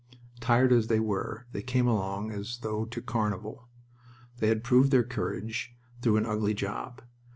[0.39, 3.69] Tired as they were, they came along as though to carnival.
[4.39, 7.03] They had proved their courage through an ugly job.